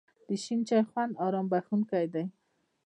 [0.27, 2.23] د شین چای خوند آرام بښونکی دی.